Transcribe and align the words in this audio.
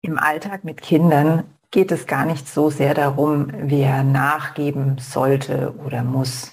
Im 0.00 0.16
Alltag 0.16 0.62
mit 0.62 0.80
Kindern 0.80 1.44
geht 1.72 1.90
es 1.90 2.06
gar 2.06 2.24
nicht 2.24 2.48
so 2.48 2.70
sehr 2.70 2.94
darum, 2.94 3.48
wer 3.52 4.04
nachgeben 4.04 4.96
sollte 4.98 5.74
oder 5.84 6.04
muss. 6.04 6.52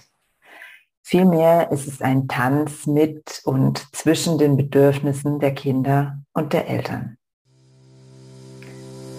Vielmehr 1.04 1.72
ist 1.72 1.88
es 1.88 2.02
ein 2.02 2.28
Tanz 2.28 2.88
mit 2.88 3.42
und 3.46 3.86
zwischen 3.96 4.40
den 4.40 4.58
Bedürfnissen 4.58 5.40
der 5.40 5.54
Kinder 5.54 6.18
und 6.34 6.54
der 6.54 6.68
Eltern. 6.68 7.18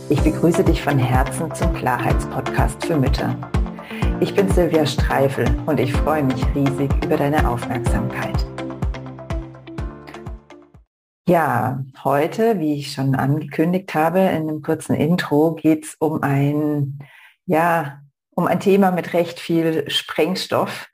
Ich 0.08 0.20
begrüße 0.20 0.64
dich 0.64 0.82
von 0.82 0.98
Herzen 0.98 1.54
zum 1.54 1.72
Klarheitspodcast 1.74 2.84
für 2.84 2.96
Mütter. 2.96 3.36
Ich 4.18 4.34
bin 4.34 4.50
Silvia 4.50 4.86
Streifel 4.86 5.46
und 5.66 5.78
ich 5.78 5.92
freue 5.92 6.24
mich 6.24 6.44
riesig 6.52 6.90
über 7.04 7.16
deine 7.16 7.48
Aufmerksamkeit. 7.48 8.44
Ja, 11.28 11.84
heute, 12.04 12.60
wie 12.60 12.74
ich 12.74 12.92
schon 12.92 13.16
angekündigt 13.16 13.92
habe 13.94 14.20
in 14.20 14.48
einem 14.48 14.62
kurzen 14.62 14.94
Intro, 14.94 15.54
geht 15.54 15.84
es 15.84 15.96
um 15.98 16.22
ein, 16.22 17.00
ja, 17.46 18.00
um 18.30 18.46
ein 18.46 18.60
Thema 18.60 18.92
mit 18.92 19.12
recht 19.12 19.40
viel 19.40 19.90
Sprengstoff. 19.90 20.88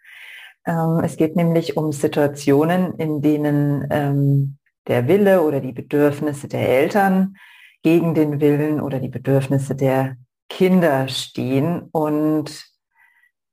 Ähm, 0.66 1.00
es 1.04 1.18
geht 1.18 1.36
nämlich 1.36 1.76
um 1.76 1.92
Situationen, 1.92 2.94
in 2.94 3.20
denen 3.20 3.86
ähm, 3.90 4.58
der 4.88 5.06
Wille 5.06 5.42
oder 5.42 5.60
die 5.60 5.72
Bedürfnisse 5.72 6.48
der 6.48 6.66
Eltern 6.66 7.36
gegen 7.82 8.14
den 8.14 8.40
Willen 8.40 8.80
oder 8.80 9.00
die 9.00 9.10
Bedürfnisse 9.10 9.76
der 9.76 10.16
Kinder 10.48 11.08
stehen. 11.08 11.90
Und 11.92 12.66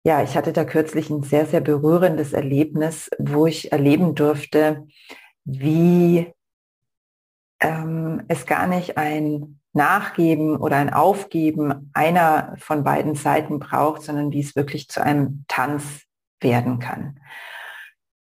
ja, 0.05 0.23
ich 0.23 0.37
hatte 0.37 0.53
da 0.53 0.63
kürzlich 0.63 1.09
ein 1.09 1.23
sehr, 1.23 1.45
sehr 1.45 1.61
berührendes 1.61 2.31
Erlebnis, 2.31 3.09
wo 3.20 3.48
ich 3.48 3.73
erleben 3.73 4.15
durfte, 4.15 4.87
wie 5.43 6.31
ähm, 7.59 8.23
es 8.27 8.45
gar 8.45 8.68
nicht 8.68 8.98
ein 8.98 9.59
Nachgeben 9.73 10.58
oder 10.58 10.77
ein 10.77 10.91
Aufgeben 10.91 11.91
einer 11.94 12.55
von 12.58 12.84
beiden 12.84 13.16
Seiten 13.16 13.60
braucht, 13.60 14.01
sondern 14.01 14.32
wie 14.32 14.40
es 14.40 14.55
wirklich 14.55 14.90
zu 14.90 15.04
einem 15.04 15.46
Tanz 15.48 16.04
werden 16.41 16.79
kann. 16.79 17.20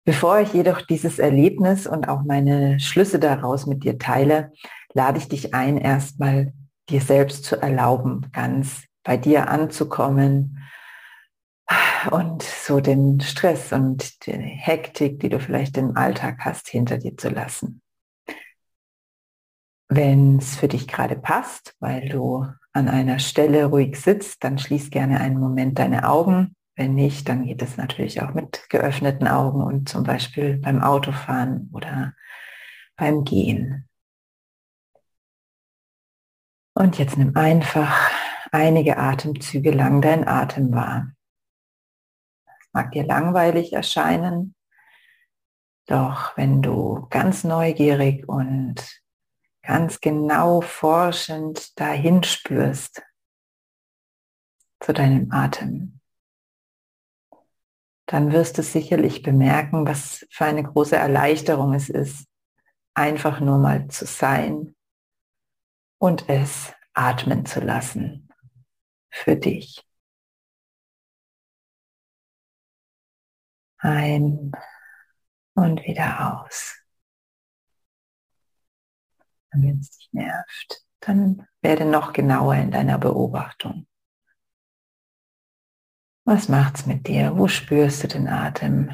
Bevor 0.03 0.39
ich 0.39 0.53
jedoch 0.53 0.81
dieses 0.81 1.19
Erlebnis 1.19 1.85
und 1.85 2.07
auch 2.07 2.23
meine 2.23 2.79
Schlüsse 2.79 3.19
daraus 3.19 3.65
mit 3.65 3.83
dir 3.83 3.99
teile, 3.99 4.51
lade 4.93 5.17
ich 5.17 5.27
dich 5.27 5.53
ein, 5.53 5.77
erstmal 5.77 6.53
dir 6.89 7.01
selbst 7.01 7.43
zu 7.43 7.61
erlauben, 7.61 8.29
ganz 8.31 8.85
bei 9.03 9.17
dir 9.17 9.49
anzukommen 9.49 10.63
und 12.11 12.41
so 12.43 12.79
den 12.79 13.19
Stress 13.19 13.73
und 13.73 14.25
die 14.25 14.31
Hektik, 14.31 15.19
die 15.19 15.29
du 15.29 15.39
vielleicht 15.39 15.77
im 15.77 15.97
Alltag 15.97 16.37
hast, 16.39 16.69
hinter 16.69 16.97
dir 16.97 17.17
zu 17.17 17.29
lassen. 17.29 17.81
Wenn 19.89 20.37
es 20.37 20.57
für 20.57 20.67
dich 20.67 20.87
gerade 20.87 21.15
passt, 21.15 21.75
weil 21.79 22.09
du 22.09 22.45
an 22.73 22.89
einer 22.89 23.19
Stelle 23.19 23.65
ruhig 23.65 23.99
sitzt, 23.99 24.43
dann 24.43 24.59
schließ 24.59 24.89
gerne 24.89 25.19
einen 25.21 25.39
Moment 25.39 25.79
deine 25.79 26.07
Augen. 26.09 26.55
Wenn 26.75 26.93
nicht, 26.93 27.27
dann 27.29 27.45
geht 27.45 27.61
es 27.61 27.77
natürlich 27.77 28.21
auch 28.21 28.33
mit 28.33 28.69
geöffneten 28.69 29.27
Augen 29.27 29.63
und 29.63 29.89
zum 29.89 30.03
Beispiel 30.03 30.57
beim 30.57 30.83
Autofahren 30.83 31.71
oder 31.73 32.13
beim 32.97 33.23
Gehen. 33.23 33.87
Und 36.75 36.99
jetzt 36.99 37.17
nimm 37.17 37.35
einfach 37.35 38.11
einige 38.51 38.97
Atemzüge 38.97 39.71
lang 39.71 40.01
dein 40.01 40.27
Atem 40.27 40.71
wahr. 40.73 41.11
Das 42.45 42.69
mag 42.73 42.91
dir 42.91 43.05
langweilig 43.05 43.73
erscheinen, 43.73 44.53
doch 45.87 46.37
wenn 46.37 46.61
du 46.61 47.07
ganz 47.09 47.43
neugierig 47.43 48.27
und 48.29 49.01
ganz 49.67 49.99
genau 49.99 50.61
forschend 50.61 51.77
dahin 51.77 52.23
spürst 52.23 53.03
zu 54.79 54.93
deinem 54.93 55.29
Atem, 55.31 55.99
dann 58.05 58.31
wirst 58.31 58.57
du 58.57 58.63
sicherlich 58.63 59.23
bemerken, 59.23 59.85
was 59.85 60.25
für 60.31 60.45
eine 60.45 60.63
große 60.63 60.95
Erleichterung 60.95 61.73
es 61.73 61.89
ist, 61.89 62.27
einfach 62.93 63.41
nur 63.41 63.57
mal 63.57 63.89
zu 63.89 64.05
sein 64.05 64.73
und 65.99 66.29
es 66.29 66.73
atmen 66.93 67.45
zu 67.45 67.59
lassen 67.59 68.29
für 69.09 69.35
dich. 69.35 69.85
Ein 73.79 74.53
und 75.55 75.83
wieder 75.83 76.45
aus. 76.45 76.86
Und 79.57 79.63
wenn 79.63 79.79
es 79.79 79.89
dich 79.89 80.09
nervt, 80.11 80.85
dann 80.99 81.47
werde 81.61 81.85
noch 81.85 82.13
genauer 82.13 82.55
in 82.55 82.69
deiner 82.69 82.99
Beobachtung. 82.99 83.87
Was 86.25 86.47
macht's 86.47 86.85
mit 86.85 87.07
dir? 87.07 87.37
Wo 87.37 87.47
spürst 87.47 88.03
du 88.03 88.07
den 88.07 88.27
Atem? 88.27 88.91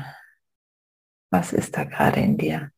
Was 1.31 1.51
ist 1.51 1.75
da 1.75 1.83
gerade 1.83 2.21
in 2.21 2.37
dir? 2.37 2.71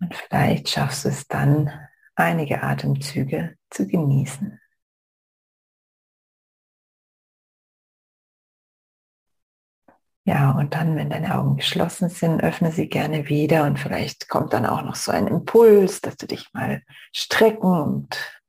Und 0.00 0.14
vielleicht 0.14 0.68
schaffst 0.68 1.04
du 1.04 1.08
es 1.08 1.26
dann, 1.26 1.70
einige 2.16 2.62
Atemzüge 2.62 3.56
zu 3.70 3.86
genießen. 3.86 4.60
Ja, 10.28 10.50
und 10.50 10.74
dann, 10.74 10.96
wenn 10.96 11.08
deine 11.08 11.38
Augen 11.38 11.56
geschlossen 11.56 12.08
sind, 12.08 12.42
öffne 12.42 12.72
sie 12.72 12.88
gerne 12.88 13.28
wieder 13.28 13.62
und 13.62 13.78
vielleicht 13.78 14.28
kommt 14.28 14.52
dann 14.52 14.66
auch 14.66 14.82
noch 14.82 14.96
so 14.96 15.12
ein 15.12 15.28
Impuls, 15.28 16.00
dass 16.00 16.16
du 16.16 16.26
dich 16.26 16.48
mal 16.52 16.82
strecken 17.14 17.70
und 17.70 18.40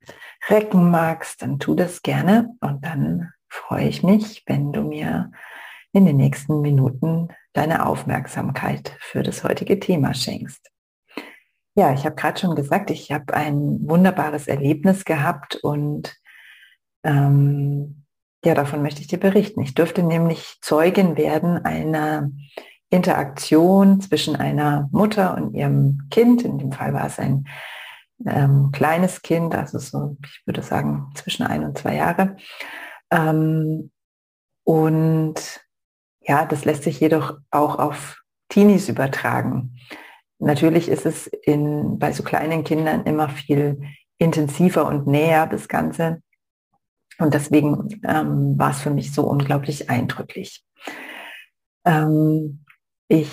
recken 0.48 0.90
magst, 0.90 1.40
dann 1.40 1.60
tu 1.60 1.76
das 1.76 2.02
gerne 2.02 2.52
und 2.60 2.84
dann 2.84 3.32
freue 3.48 3.86
ich 3.86 4.02
mich, 4.02 4.42
wenn 4.46 4.72
du 4.72 4.82
mir 4.82 5.30
in 5.92 6.04
den 6.04 6.16
nächsten 6.16 6.62
Minuten 6.62 7.28
deine 7.52 7.86
Aufmerksamkeit 7.86 8.96
für 8.98 9.22
das 9.22 9.44
heutige 9.44 9.78
Thema 9.78 10.14
schenkst. 10.14 10.72
Ja, 11.76 11.92
ich 11.92 12.04
habe 12.04 12.16
gerade 12.16 12.40
schon 12.40 12.56
gesagt, 12.56 12.90
ich 12.90 13.12
habe 13.12 13.34
ein 13.34 13.78
wunderbares 13.88 14.48
Erlebnis 14.48 15.04
gehabt 15.04 15.54
und 15.54 16.16
ähm, 17.04 18.04
ja, 18.48 18.54
davon 18.54 18.80
möchte 18.80 19.02
ich 19.02 19.08
dir 19.08 19.20
berichten. 19.20 19.60
Ich 19.60 19.74
durfte 19.74 20.02
nämlich 20.02 20.56
Zeugin 20.62 21.18
werden 21.18 21.66
einer 21.66 22.30
Interaktion 22.88 24.00
zwischen 24.00 24.36
einer 24.36 24.88
Mutter 24.90 25.36
und 25.36 25.54
ihrem 25.54 26.08
Kind. 26.10 26.42
In 26.42 26.56
dem 26.56 26.72
Fall 26.72 26.94
war 26.94 27.04
es 27.04 27.18
ein 27.18 27.46
ähm, 28.26 28.70
kleines 28.72 29.20
Kind, 29.20 29.54
also 29.54 29.78
so, 29.78 30.16
ich 30.24 30.42
würde 30.46 30.62
sagen, 30.62 31.12
zwischen 31.14 31.44
ein 31.44 31.62
und 31.62 31.76
zwei 31.76 31.96
Jahre. 31.96 32.36
Ähm, 33.10 33.90
und 34.64 35.34
ja, 36.22 36.46
das 36.46 36.64
lässt 36.64 36.84
sich 36.84 36.98
jedoch 36.98 37.36
auch 37.50 37.78
auf 37.78 38.22
Teenies 38.48 38.88
übertragen. 38.88 39.76
Natürlich 40.38 40.88
ist 40.88 41.04
es 41.04 41.26
in, 41.26 41.98
bei 41.98 42.12
so 42.12 42.22
kleinen 42.22 42.64
Kindern 42.64 43.04
immer 43.04 43.28
viel 43.28 43.82
intensiver 44.16 44.86
und 44.86 45.06
näher, 45.06 45.46
das 45.46 45.68
Ganze. 45.68 46.22
Und 47.18 47.34
deswegen 47.34 48.00
ähm, 48.04 48.58
war 48.58 48.70
es 48.70 48.80
für 48.80 48.90
mich 48.90 49.12
so 49.12 49.24
unglaublich 49.24 49.90
eindrücklich. 49.90 50.64
Ähm, 51.84 52.64
ich 53.08 53.28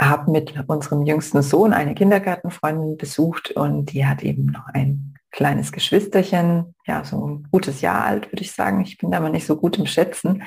habe 0.00 0.30
mit 0.30 0.54
unserem 0.68 1.02
jüngsten 1.04 1.42
Sohn 1.42 1.72
eine 1.72 1.94
Kindergartenfreundin 1.94 2.96
besucht 2.96 3.50
und 3.52 3.92
die 3.92 4.06
hat 4.06 4.22
eben 4.22 4.46
noch 4.46 4.66
ein 4.72 5.14
kleines 5.30 5.72
Geschwisterchen, 5.72 6.74
ja, 6.86 7.04
so 7.04 7.26
ein 7.26 7.48
gutes 7.50 7.80
Jahr 7.80 8.04
alt, 8.04 8.32
würde 8.32 8.42
ich 8.42 8.52
sagen. 8.52 8.82
Ich 8.82 8.98
bin 8.98 9.10
da 9.10 9.20
mal 9.20 9.30
nicht 9.30 9.46
so 9.46 9.56
gut 9.56 9.78
im 9.78 9.86
Schätzen 9.86 10.42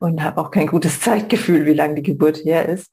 und 0.00 0.22
habe 0.22 0.40
auch 0.40 0.50
kein 0.50 0.66
gutes 0.66 1.00
Zeitgefühl, 1.00 1.66
wie 1.66 1.74
lange 1.74 1.96
die 1.96 2.02
Geburt 2.02 2.38
her 2.44 2.68
ist. 2.68 2.90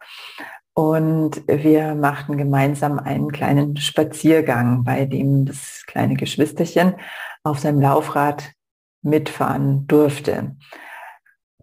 Und 0.74 1.44
wir 1.47 1.96
machten 1.96 2.38
gemeinsam 2.38 3.00
einen 3.00 3.31
kleinen 3.31 3.75
Spaziergang, 3.78 4.83
bei 4.83 5.06
dem 5.06 5.45
das 5.45 5.83
kleine 5.86 6.15
Geschwisterchen 6.15 6.95
auf 7.44 7.60
seinem 7.60 7.81
Laufrad 7.81 8.54
mitfahren 9.01 9.88
durfte. 9.88 10.56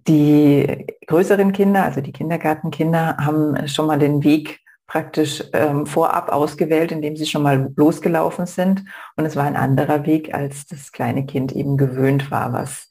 Die 0.06 0.86
größeren 1.06 1.52
Kinder, 1.52 1.84
also 1.84 2.00
die 2.00 2.12
Kindergartenkinder, 2.12 3.16
haben 3.18 3.66
schon 3.68 3.86
mal 3.86 3.98
den 3.98 4.22
Weg 4.22 4.60
praktisch 4.86 5.42
ähm, 5.52 5.84
vorab 5.84 6.28
ausgewählt, 6.30 6.92
indem 6.92 7.16
sie 7.16 7.26
schon 7.26 7.42
mal 7.42 7.72
losgelaufen 7.76 8.46
sind. 8.46 8.84
Und 9.16 9.24
es 9.24 9.34
war 9.34 9.44
ein 9.44 9.56
anderer 9.56 10.06
Weg, 10.06 10.32
als 10.32 10.66
das 10.66 10.92
kleine 10.92 11.26
Kind 11.26 11.52
eben 11.52 11.76
gewöhnt 11.76 12.30
war, 12.30 12.52
was 12.52 12.88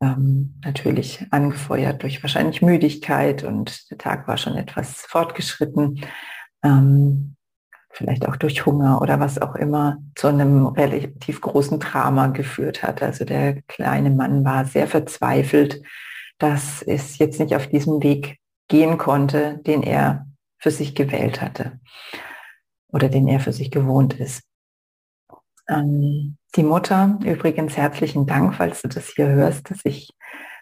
ähm, 0.00 0.54
natürlich 0.64 1.24
angefeuert 1.30 2.02
durch 2.02 2.22
wahrscheinlich 2.22 2.62
Müdigkeit 2.62 3.42
und 3.42 3.90
der 3.90 3.98
Tag 3.98 4.28
war 4.28 4.36
schon 4.36 4.56
etwas 4.56 5.00
fortgeschritten. 5.08 6.00
Ähm, 6.62 7.33
vielleicht 7.94 8.28
auch 8.28 8.36
durch 8.36 8.66
Hunger 8.66 9.00
oder 9.00 9.20
was 9.20 9.40
auch 9.40 9.54
immer, 9.54 9.98
zu 10.16 10.26
einem 10.28 10.66
relativ 10.66 11.40
großen 11.40 11.78
Drama 11.80 12.26
geführt 12.28 12.82
hat. 12.82 13.02
Also 13.02 13.24
der 13.24 13.62
kleine 13.62 14.10
Mann 14.10 14.44
war 14.44 14.64
sehr 14.64 14.88
verzweifelt, 14.88 15.82
dass 16.38 16.82
es 16.82 17.18
jetzt 17.18 17.40
nicht 17.40 17.54
auf 17.54 17.68
diesem 17.68 18.02
Weg 18.02 18.38
gehen 18.68 18.98
konnte, 18.98 19.60
den 19.66 19.82
er 19.82 20.26
für 20.58 20.70
sich 20.70 20.94
gewählt 20.94 21.40
hatte. 21.40 21.78
oder 22.94 23.08
den 23.08 23.26
er 23.26 23.40
für 23.40 23.52
sich 23.52 23.72
gewohnt 23.72 24.14
ist. 24.14 24.44
Ähm, 25.68 26.36
die 26.54 26.62
Mutter, 26.62 27.18
übrigens 27.24 27.76
herzlichen 27.76 28.24
Dank, 28.24 28.54
falls 28.54 28.82
du 28.82 28.88
das 28.88 29.08
hier 29.08 29.26
hörst, 29.26 29.68
dass 29.70 29.80
ich 29.84 30.10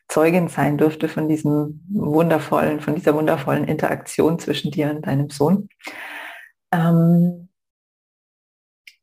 Zeugin 0.09 0.49
sein 0.49 0.79
durfte 0.79 1.09
von 1.09 1.29
diesem 1.29 1.85
wundervollen, 1.93 2.81
von 2.81 2.95
dieser 2.95 3.15
wundervollen 3.15 3.65
Interaktion 3.65 4.39
zwischen 4.39 4.71
dir 4.71 4.91
und 4.91 5.07
deinem 5.07 5.29
Sohn. 5.29 5.69
Ähm, 6.73 7.49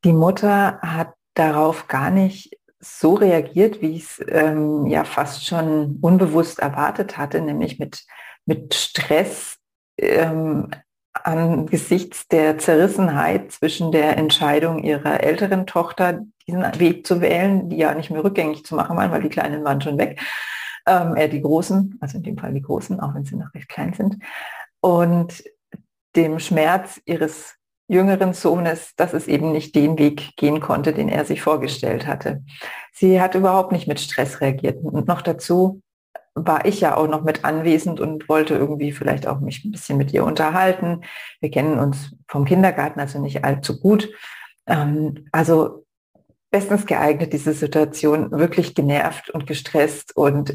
die 0.03 0.13
Mutter 0.13 0.79
hat 0.81 1.13
darauf 1.33 1.87
gar 1.87 2.09
nicht 2.09 2.57
so 2.79 3.15
reagiert, 3.15 3.81
wie 3.81 3.97
ich 3.97 4.03
es 4.03 4.25
ähm, 4.27 4.87
ja 4.87 5.03
fast 5.03 5.45
schon 5.45 5.97
unbewusst 6.01 6.59
erwartet 6.59 7.17
hatte, 7.17 7.41
nämlich 7.41 7.79
mit, 7.79 8.05
mit 8.45 8.73
Stress 8.73 9.57
ähm, 9.97 10.71
angesichts 11.13 12.27
der 12.27 12.57
Zerrissenheit 12.57 13.51
zwischen 13.51 13.91
der 13.91 14.17
Entscheidung 14.17 14.79
ihrer 14.83 15.21
älteren 15.21 15.67
Tochter, 15.67 16.21
diesen 16.47 16.63
Weg 16.79 17.05
zu 17.05 17.19
wählen, 17.19 17.69
die 17.69 17.77
ja 17.77 17.93
nicht 17.93 18.09
mehr 18.09 18.23
rückgängig 18.23 18.63
zu 18.63 18.75
machen 18.75 18.95
waren, 18.95 19.11
weil 19.11 19.23
die 19.23 19.29
Kleinen 19.29 19.63
waren 19.65 19.81
schon 19.81 19.97
weg, 19.97 20.21
ähm, 20.85 21.15
äh, 21.17 21.27
die 21.27 21.41
Großen, 21.41 21.97
also 21.99 22.17
in 22.17 22.23
dem 22.23 22.37
Fall 22.37 22.53
die 22.53 22.61
Großen, 22.61 22.99
auch 23.01 23.13
wenn 23.13 23.25
sie 23.25 23.35
noch 23.35 23.53
recht 23.53 23.67
klein 23.67 23.93
sind, 23.93 24.17
und 24.79 25.43
dem 26.15 26.39
Schmerz 26.39 27.01
ihres 27.05 27.58
jüngeren 27.89 28.33
Sohnes, 28.33 28.95
dass 28.95 29.13
es 29.13 29.27
eben 29.27 29.51
nicht 29.51 29.75
den 29.75 29.97
Weg 29.97 30.37
gehen 30.37 30.61
konnte, 30.61 30.93
den 30.93 31.09
er 31.09 31.25
sich 31.25 31.41
vorgestellt 31.41 32.07
hatte. 32.07 32.43
Sie 32.93 33.19
hat 33.19 33.35
überhaupt 33.35 33.71
nicht 33.71 33.87
mit 33.87 33.99
Stress 33.99 34.39
reagiert. 34.41 34.77
Und 34.83 35.07
noch 35.07 35.21
dazu 35.21 35.81
war 36.35 36.65
ich 36.65 36.79
ja 36.79 36.95
auch 36.95 37.07
noch 37.07 37.23
mit 37.23 37.43
anwesend 37.43 37.99
und 37.99 38.29
wollte 38.29 38.53
irgendwie 38.53 38.91
vielleicht 38.91 39.27
auch 39.27 39.39
mich 39.39 39.65
ein 39.65 39.71
bisschen 39.71 39.97
mit 39.97 40.13
ihr 40.13 40.23
unterhalten. 40.23 41.01
Wir 41.41 41.49
kennen 41.49 41.79
uns 41.79 42.15
vom 42.27 42.45
Kindergarten, 42.45 42.99
also 42.99 43.19
nicht 43.19 43.43
allzu 43.43 43.79
gut. 43.79 44.09
Ähm, 44.67 45.25
also 45.31 45.85
bestens 46.51 46.85
geeignet, 46.85 47.33
diese 47.33 47.53
Situation 47.53 48.31
wirklich 48.31 48.75
genervt 48.75 49.31
und 49.31 49.47
gestresst 49.47 50.15
und 50.15 50.53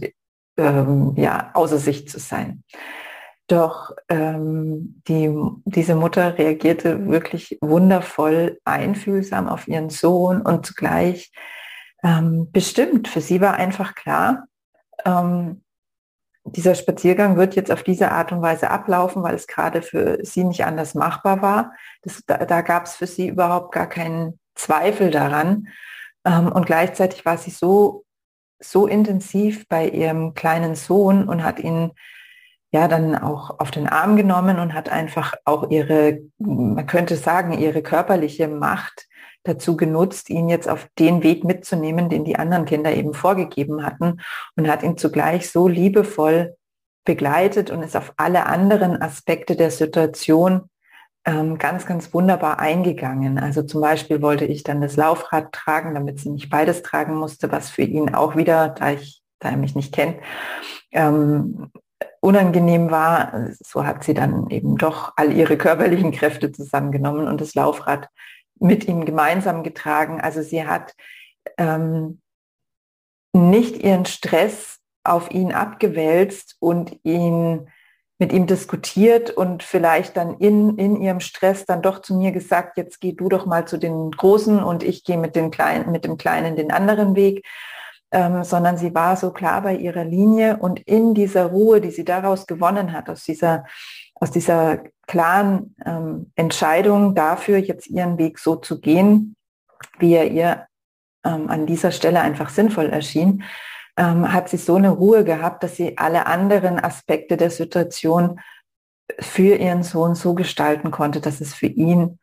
ähm, 0.56 1.14
ja, 1.16 1.50
außer 1.54 1.78
sich 1.78 2.08
zu 2.08 2.20
sein. 2.20 2.62
Doch 3.54 3.92
ähm, 4.08 5.00
die, 5.06 5.32
diese 5.64 5.94
Mutter 5.94 6.36
reagierte 6.36 7.06
wirklich 7.06 7.56
wundervoll 7.60 8.58
einfühlsam 8.64 9.48
auf 9.48 9.68
ihren 9.68 9.90
Sohn 9.90 10.42
und 10.42 10.66
zugleich 10.66 11.30
ähm, 12.02 12.50
bestimmt. 12.50 13.06
Für 13.06 13.20
sie 13.20 13.40
war 13.40 13.54
einfach 13.54 13.94
klar, 13.94 14.48
ähm, 15.04 15.62
dieser 16.42 16.74
Spaziergang 16.74 17.36
wird 17.36 17.54
jetzt 17.54 17.70
auf 17.70 17.84
diese 17.84 18.10
Art 18.10 18.32
und 18.32 18.42
Weise 18.42 18.70
ablaufen, 18.70 19.22
weil 19.22 19.36
es 19.36 19.46
gerade 19.46 19.82
für 19.82 20.18
sie 20.24 20.42
nicht 20.42 20.64
anders 20.64 20.96
machbar 20.96 21.40
war. 21.40 21.74
Das, 22.02 22.24
da 22.26 22.44
da 22.44 22.60
gab 22.60 22.86
es 22.86 22.96
für 22.96 23.06
sie 23.06 23.28
überhaupt 23.28 23.70
gar 23.70 23.88
keinen 23.88 24.40
Zweifel 24.56 25.12
daran. 25.12 25.68
Ähm, 26.24 26.50
und 26.50 26.66
gleichzeitig 26.66 27.24
war 27.24 27.38
sie 27.38 27.52
so, 27.52 28.04
so 28.58 28.88
intensiv 28.88 29.68
bei 29.68 29.88
ihrem 29.88 30.34
kleinen 30.34 30.74
Sohn 30.74 31.28
und 31.28 31.44
hat 31.44 31.60
ihn 31.60 31.92
ja 32.74 32.88
dann 32.88 33.14
auch 33.14 33.60
auf 33.60 33.70
den 33.70 33.86
Arm 33.86 34.16
genommen 34.16 34.58
und 34.58 34.74
hat 34.74 34.88
einfach 34.88 35.34
auch 35.44 35.70
ihre, 35.70 36.22
man 36.38 36.84
könnte 36.88 37.14
sagen, 37.14 37.56
ihre 37.56 37.82
körperliche 37.82 38.48
Macht 38.48 39.06
dazu 39.44 39.76
genutzt, 39.76 40.28
ihn 40.28 40.48
jetzt 40.48 40.68
auf 40.68 40.88
den 40.98 41.22
Weg 41.22 41.44
mitzunehmen, 41.44 42.08
den 42.08 42.24
die 42.24 42.34
anderen 42.34 42.64
Kinder 42.64 42.92
eben 42.92 43.14
vorgegeben 43.14 43.86
hatten 43.86 44.20
und 44.56 44.68
hat 44.68 44.82
ihn 44.82 44.96
zugleich 44.96 45.50
so 45.50 45.68
liebevoll 45.68 46.56
begleitet 47.04 47.70
und 47.70 47.84
ist 47.84 47.96
auf 47.96 48.12
alle 48.16 48.46
anderen 48.46 49.00
Aspekte 49.00 49.54
der 49.54 49.70
Situation 49.70 50.62
ähm, 51.24 51.58
ganz, 51.58 51.86
ganz 51.86 52.12
wunderbar 52.12 52.58
eingegangen. 52.58 53.38
Also 53.38 53.62
zum 53.62 53.82
Beispiel 53.82 54.20
wollte 54.20 54.46
ich 54.46 54.64
dann 54.64 54.80
das 54.80 54.96
Laufrad 54.96 55.52
tragen, 55.52 55.94
damit 55.94 56.18
sie 56.18 56.30
nicht 56.30 56.50
beides 56.50 56.82
tragen 56.82 57.14
musste, 57.14 57.52
was 57.52 57.70
für 57.70 57.82
ihn 57.82 58.16
auch 58.16 58.34
wieder, 58.34 58.70
da 58.70 58.90
ich, 58.90 59.22
da 59.38 59.50
er 59.50 59.56
mich 59.58 59.76
nicht 59.76 59.94
kennt, 59.94 60.16
ähm, 60.90 61.70
unangenehm 62.20 62.90
war. 62.90 63.50
So 63.62 63.84
hat 63.84 64.04
sie 64.04 64.14
dann 64.14 64.48
eben 64.50 64.76
doch 64.76 65.12
all 65.16 65.32
ihre 65.32 65.56
körperlichen 65.56 66.12
Kräfte 66.12 66.52
zusammengenommen 66.52 67.28
und 67.28 67.40
das 67.40 67.54
Laufrad 67.54 68.08
mit 68.58 68.86
ihm 68.88 69.04
gemeinsam 69.04 69.62
getragen. 69.62 70.20
Also 70.20 70.42
sie 70.42 70.66
hat 70.66 70.94
ähm, 71.58 72.20
nicht 73.32 73.82
ihren 73.82 74.06
Stress 74.06 74.78
auf 75.04 75.30
ihn 75.30 75.52
abgewälzt 75.52 76.56
und 76.60 76.98
ihn 77.02 77.68
mit 78.18 78.32
ihm 78.32 78.46
diskutiert 78.46 79.30
und 79.30 79.62
vielleicht 79.62 80.16
dann 80.16 80.38
in, 80.38 80.78
in 80.78 81.00
ihrem 81.00 81.20
Stress 81.20 81.66
dann 81.66 81.82
doch 81.82 82.00
zu 82.00 82.14
mir 82.14 82.30
gesagt, 82.30 82.76
jetzt 82.76 83.00
geh 83.00 83.12
du 83.12 83.28
doch 83.28 83.44
mal 83.44 83.66
zu 83.66 83.76
den 83.76 84.12
Großen 84.12 84.62
und 84.62 84.82
ich 84.82 85.04
gehe 85.04 85.18
mit, 85.18 85.34
den 85.34 85.50
Kleinen, 85.50 85.90
mit 85.90 86.04
dem 86.04 86.16
Kleinen 86.16 86.56
den 86.56 86.70
anderen 86.70 87.16
Weg, 87.16 87.44
ähm, 88.14 88.44
sondern 88.44 88.78
sie 88.78 88.94
war 88.94 89.16
so 89.16 89.32
klar 89.32 89.60
bei 89.62 89.74
ihrer 89.74 90.04
Linie 90.04 90.56
und 90.58 90.78
in 90.78 91.14
dieser 91.14 91.46
Ruhe, 91.46 91.80
die 91.80 91.90
sie 91.90 92.04
daraus 92.04 92.46
gewonnen 92.46 92.92
hat, 92.92 93.10
aus 93.10 93.24
dieser, 93.24 93.64
aus 94.14 94.30
dieser 94.30 94.84
klaren 95.08 95.74
ähm, 95.84 96.30
Entscheidung 96.36 97.16
dafür, 97.16 97.58
jetzt 97.58 97.88
ihren 97.88 98.16
Weg 98.16 98.38
so 98.38 98.54
zu 98.54 98.80
gehen, 98.80 99.34
wie 99.98 100.14
er 100.14 100.30
ihr 100.30 100.66
ähm, 101.24 101.50
an 101.50 101.66
dieser 101.66 101.90
Stelle 101.90 102.20
einfach 102.20 102.50
sinnvoll 102.50 102.86
erschien, 102.86 103.42
ähm, 103.96 104.32
hat 104.32 104.48
sie 104.48 104.58
so 104.58 104.76
eine 104.76 104.90
Ruhe 104.90 105.24
gehabt, 105.24 105.64
dass 105.64 105.74
sie 105.74 105.98
alle 105.98 106.26
anderen 106.26 106.78
Aspekte 106.78 107.36
der 107.36 107.50
Situation 107.50 108.38
für 109.18 109.56
ihren 109.56 109.82
Sohn 109.82 110.14
so 110.14 110.34
gestalten 110.34 110.92
konnte, 110.92 111.20
dass 111.20 111.40
es 111.40 111.52
für 111.52 111.66
ihn 111.66 112.20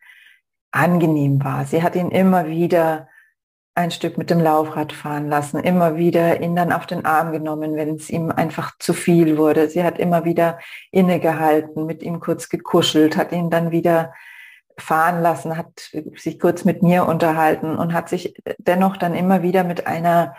angenehm 0.72 1.44
war. 1.44 1.66
Sie 1.66 1.84
hat 1.84 1.98
ihn 1.98 2.12
immer 2.12 2.48
wieder 2.48 3.10
ein 3.74 3.92
Stück 3.92 4.18
mit 4.18 4.30
dem 4.30 4.40
Laufrad 4.40 4.92
fahren 4.92 5.30
lassen, 5.30 5.60
immer 5.60 5.96
wieder 5.96 6.42
ihn 6.42 6.56
dann 6.56 6.74
auf 6.74 6.86
den 6.86 7.06
Arm 7.06 7.32
genommen, 7.32 7.76
wenn 7.76 7.96
es 7.96 8.10
ihm 8.10 8.30
einfach 8.30 8.74
zu 8.80 8.94
viel 8.94 9.38
wurde. 9.38 9.70
Sie 9.70 9.84
hat 9.84 9.98
immer 9.98 10.26
wieder 10.26 10.60
innegehalten, 10.92 11.86
mit 11.86 12.04
ihm 12.04 12.20
kurz 12.20 12.50
gekuschelt, 12.50 13.16
hat 13.16 13.32
ihn 13.32 13.50
dann 13.50 13.72
wieder 13.72 14.14
fahren 14.78 15.22
lassen, 15.22 15.58
hat 15.58 15.92
sich 16.18 16.40
kurz 16.40 16.66
mit 16.66 16.84
mir 16.84 17.06
unterhalten 17.08 17.78
und 17.78 17.94
hat 17.94 18.10
sich 18.10 18.34
dennoch 18.58 18.98
dann 18.98 19.16
immer 19.16 19.42
wieder 19.42 19.64
mit 19.64 19.88
einer, 19.88 20.36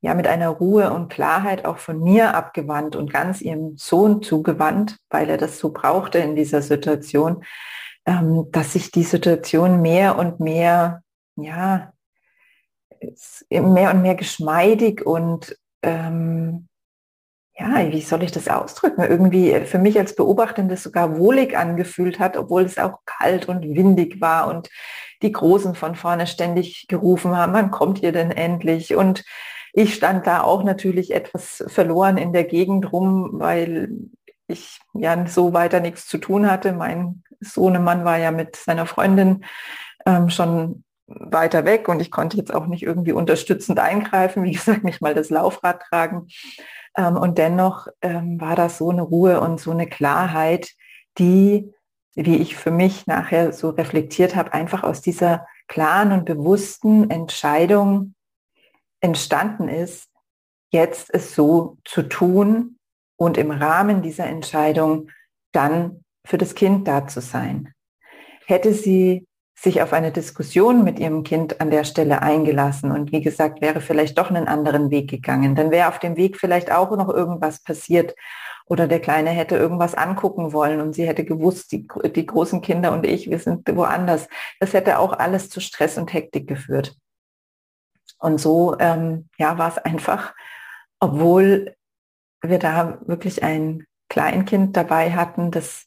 ja, 0.00 0.14
mit 0.14 0.26
einer 0.26 0.48
Ruhe 0.48 0.92
und 0.92 1.08
Klarheit 1.08 1.64
auch 1.64 1.78
von 1.78 2.00
mir 2.00 2.34
abgewandt 2.34 2.96
und 2.96 3.12
ganz 3.12 3.40
ihrem 3.40 3.76
Sohn 3.76 4.22
zugewandt, 4.22 4.98
weil 5.08 5.30
er 5.30 5.36
das 5.36 5.58
so 5.58 5.72
brauchte 5.72 6.18
in 6.18 6.34
dieser 6.34 6.62
Situation, 6.62 7.44
ähm, 8.06 8.48
dass 8.50 8.72
sich 8.72 8.90
die 8.90 9.04
Situation 9.04 9.82
mehr 9.82 10.18
und 10.18 10.40
mehr, 10.40 11.02
ja, 11.36 11.91
mehr 13.50 13.94
und 13.94 14.02
mehr 14.02 14.14
geschmeidig 14.14 15.04
und 15.04 15.56
ähm, 15.82 16.68
ja, 17.58 17.92
wie 17.92 18.00
soll 18.00 18.22
ich 18.22 18.32
das 18.32 18.48
ausdrücken? 18.48 19.02
Irgendwie 19.02 19.54
für 19.66 19.78
mich 19.78 19.98
als 19.98 20.16
Beobachtende 20.16 20.76
sogar 20.76 21.18
wohlig 21.18 21.56
angefühlt 21.56 22.18
hat, 22.18 22.36
obwohl 22.36 22.62
es 22.62 22.78
auch 22.78 23.00
kalt 23.04 23.46
und 23.46 23.62
windig 23.62 24.20
war 24.20 24.48
und 24.48 24.70
die 25.22 25.32
Großen 25.32 25.74
von 25.74 25.94
vorne 25.94 26.26
ständig 26.26 26.86
gerufen 26.88 27.36
haben, 27.36 27.52
wann 27.52 27.70
kommt 27.70 28.02
ihr 28.02 28.12
denn 28.12 28.30
endlich? 28.30 28.96
Und 28.96 29.24
ich 29.72 29.94
stand 29.94 30.26
da 30.26 30.42
auch 30.42 30.64
natürlich 30.64 31.12
etwas 31.12 31.64
verloren 31.68 32.16
in 32.16 32.32
der 32.32 32.44
Gegend 32.44 32.92
rum, 32.92 33.30
weil 33.34 33.90
ich 34.48 34.80
ja 34.94 35.26
so 35.26 35.52
weiter 35.52 35.80
nichts 35.80 36.06
zu 36.06 36.18
tun 36.18 36.50
hatte. 36.50 36.72
Mein 36.72 37.22
Sohnemann 37.40 38.04
war 38.04 38.18
ja 38.18 38.30
mit 38.30 38.56
seiner 38.56 38.86
Freundin 38.86 39.44
ähm, 40.06 40.30
schon 40.30 40.84
weiter 41.06 41.64
weg 41.64 41.88
und 41.88 42.00
ich 42.00 42.10
konnte 42.10 42.36
jetzt 42.36 42.54
auch 42.54 42.66
nicht 42.66 42.82
irgendwie 42.82 43.12
unterstützend 43.12 43.78
eingreifen, 43.78 44.42
wie 44.44 44.52
gesagt, 44.52 44.84
nicht 44.84 45.00
mal 45.00 45.14
das 45.14 45.30
Laufrad 45.30 45.82
tragen. 45.82 46.28
Ähm, 46.96 47.16
und 47.16 47.38
dennoch 47.38 47.88
ähm, 48.02 48.40
war 48.40 48.56
das 48.56 48.78
so 48.78 48.90
eine 48.90 49.02
Ruhe 49.02 49.40
und 49.40 49.60
so 49.60 49.70
eine 49.70 49.86
Klarheit, 49.86 50.72
die, 51.18 51.72
wie 52.14 52.36
ich 52.36 52.56
für 52.56 52.70
mich 52.70 53.06
nachher 53.06 53.52
so 53.52 53.70
reflektiert 53.70 54.36
habe, 54.36 54.52
einfach 54.52 54.82
aus 54.82 55.00
dieser 55.00 55.46
klaren 55.68 56.12
und 56.12 56.24
bewussten 56.24 57.10
Entscheidung 57.10 58.14
entstanden 59.00 59.68
ist, 59.68 60.10
jetzt 60.70 61.12
es 61.12 61.34
so 61.34 61.78
zu 61.84 62.02
tun 62.02 62.78
und 63.16 63.36
im 63.38 63.50
Rahmen 63.50 64.02
dieser 64.02 64.26
Entscheidung 64.26 65.10
dann 65.52 66.04
für 66.24 66.38
das 66.38 66.54
Kind 66.54 66.88
da 66.88 67.06
zu 67.06 67.20
sein. 67.20 67.72
Hätte 68.46 68.72
sie 68.74 69.26
sich 69.54 69.82
auf 69.82 69.92
eine 69.92 70.12
Diskussion 70.12 70.82
mit 70.82 70.98
ihrem 70.98 71.22
Kind 71.22 71.60
an 71.60 71.70
der 71.70 71.84
Stelle 71.84 72.22
eingelassen 72.22 72.90
und 72.90 73.12
wie 73.12 73.20
gesagt, 73.20 73.60
wäre 73.60 73.80
vielleicht 73.80 74.18
doch 74.18 74.30
einen 74.30 74.48
anderen 74.48 74.90
Weg 74.90 75.08
gegangen. 75.10 75.54
Dann 75.54 75.70
wäre 75.70 75.88
auf 75.88 75.98
dem 75.98 76.16
Weg 76.16 76.38
vielleicht 76.38 76.72
auch 76.72 76.90
noch 76.96 77.08
irgendwas 77.08 77.62
passiert 77.62 78.14
oder 78.66 78.88
der 78.88 79.00
Kleine 79.00 79.30
hätte 79.30 79.56
irgendwas 79.56 79.94
angucken 79.94 80.52
wollen 80.52 80.80
und 80.80 80.94
sie 80.94 81.06
hätte 81.06 81.24
gewusst, 81.24 81.72
die, 81.72 81.86
die 82.14 82.26
großen 82.26 82.62
Kinder 82.62 82.92
und 82.92 83.06
ich, 83.06 83.30
wir 83.30 83.38
sind 83.38 83.68
woanders. 83.76 84.28
Das 84.60 84.72
hätte 84.72 84.98
auch 84.98 85.12
alles 85.12 85.50
zu 85.50 85.60
Stress 85.60 85.98
und 85.98 86.12
Hektik 86.12 86.48
geführt. 86.48 86.96
Und 88.18 88.40
so 88.40 88.78
ähm, 88.78 89.28
ja, 89.36 89.58
war 89.58 89.68
es 89.68 89.78
einfach, 89.78 90.34
obwohl 91.00 91.74
wir 92.40 92.58
da 92.58 92.98
wirklich 93.06 93.42
ein 93.42 93.84
Kleinkind 94.08 94.76
dabei 94.76 95.12
hatten, 95.12 95.50
das 95.50 95.86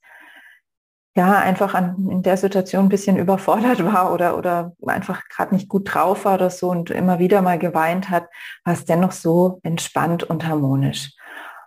ja 1.15 1.39
einfach 1.39 1.73
an, 1.73 2.07
in 2.09 2.23
der 2.23 2.37
Situation 2.37 2.85
ein 2.85 2.89
bisschen 2.89 3.17
überfordert 3.17 3.83
war 3.85 4.13
oder, 4.13 4.37
oder 4.37 4.73
einfach 4.85 5.23
gerade 5.29 5.55
nicht 5.55 5.69
gut 5.69 5.93
drauf 5.93 6.25
war 6.25 6.35
oder 6.35 6.49
so 6.49 6.69
und 6.69 6.89
immer 6.89 7.19
wieder 7.19 7.41
mal 7.41 7.57
geweint 7.57 8.09
hat, 8.09 8.27
war 8.65 8.73
es 8.73 8.85
dennoch 8.85 9.13
so 9.13 9.59
entspannt 9.63 10.23
und 10.23 10.45
harmonisch. 10.45 11.13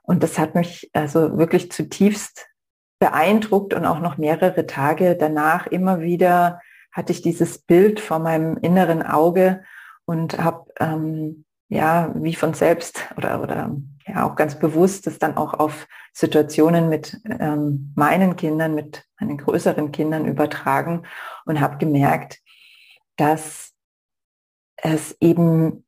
Und 0.03 0.23
das 0.23 0.39
hat 0.39 0.55
mich 0.55 0.91
also 0.93 1.39
wirklich 1.39 1.73
zutiefst 1.73 2.47
beeindruckt 2.99 3.75
und 3.75 3.87
auch 3.87 4.01
noch 4.01 4.19
mehrere 4.19 4.67
Tage 4.67 5.17
danach 5.17 5.67
immer 5.67 6.01
wieder 6.01 6.61
hatte 6.93 7.13
ich 7.13 7.23
dieses 7.23 7.59
Bild 7.59 8.01
vor 8.01 8.19
meinem 8.19 8.57
inneren 8.57 9.03
Auge 9.03 9.63
und 10.05 10.39
habe 10.39 10.67
ähm, 10.81 11.45
ja 11.69 12.13
wie 12.15 12.35
von 12.35 12.55
selbst 12.55 13.07
oder, 13.17 13.43
oder 13.43 13.77
ja 14.07 14.27
auch 14.27 14.37
ganz 14.37 14.59
bewusst 14.59 15.07
das 15.07 15.19
dann 15.19 15.37
auch 15.37 15.55
auf 15.55 15.87
Situationen 16.13 16.89
mit 16.89 17.21
ähm, 17.25 17.93
meinen 17.95 18.37
Kindern, 18.37 18.75
mit 18.75 19.05
meinen 19.21 19.39
größeren 19.39 19.93
Kindern 19.93 20.27
übertragen 20.27 21.05
und 21.45 21.61
habe 21.61 21.77
gemerkt, 21.79 22.41
dass 23.17 23.75
es 24.77 25.17
eben 25.21 25.85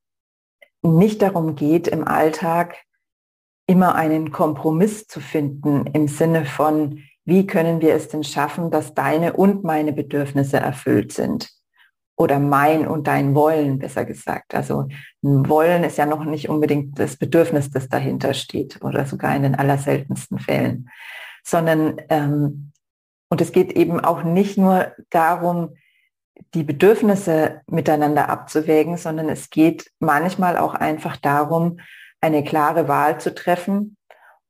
nicht 0.83 1.23
darum 1.23 1.57
geht, 1.57 1.89
im 1.89 2.07
Alltag 2.07 2.77
immer 3.67 3.95
einen 3.95 4.33
Kompromiss 4.33 5.07
zu 5.07 5.21
finden 5.21 5.87
im 5.87 6.09
Sinne 6.09 6.45
von, 6.45 7.03
wie 7.25 7.47
können 7.47 7.81
wir 7.81 7.95
es 7.95 8.09
denn 8.09 8.25
schaffen, 8.25 8.71
dass 8.71 8.95
deine 8.95 9.35
und 9.35 9.63
meine 9.63 9.93
Bedürfnisse 9.93 10.57
erfüllt 10.57 11.13
sind? 11.13 11.51
Oder 12.21 12.39
mein 12.39 12.87
und 12.87 13.07
dein 13.07 13.35
Wollen, 13.35 13.79
besser 13.79 14.05
gesagt. 14.05 14.55
Also 14.55 14.89
ein 15.25 15.49
Wollen 15.49 15.85
ist 15.85 15.97
ja 15.97 16.05
noch 16.05 16.23
nicht 16.23 16.51
unbedingt 16.51 16.99
das 16.99 17.17
Bedürfnis, 17.17 17.71
das 17.71 17.89
dahinter 17.89 18.35
steht 18.35 18.83
oder 18.85 19.07
sogar 19.07 19.35
in 19.35 19.43
den 19.43 19.55
allerseltensten 19.55 20.39
Fällen, 20.39 20.91
sondern 21.43 21.99
ähm, 22.11 22.73
und 23.31 23.41
es 23.41 23.53
geht 23.53 23.73
eben 23.73 24.01
auch 24.01 24.23
nicht 24.23 24.59
nur 24.59 24.93
darum, 25.09 25.77
die 26.53 26.63
Bedürfnisse 26.63 27.63
miteinander 27.67 28.29
abzuwägen, 28.29 28.99
sondern 28.99 29.31
es 29.31 29.49
geht 29.49 29.91
manchmal 29.99 30.59
auch 30.59 30.75
einfach 30.75 31.17
darum, 31.17 31.81
eine 32.21 32.45
klare 32.45 32.87
Wahl 32.87 33.19
zu 33.19 33.35
treffen 33.35 33.97